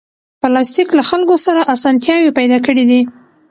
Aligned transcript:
پلاستيک 0.41 0.89
له 0.97 1.03
خلکو 1.09 1.35
سره 1.45 1.61
اسانتیاوې 1.73 2.31
پیدا 2.39 2.57
کړې 2.65 2.83
دي. 2.89 3.01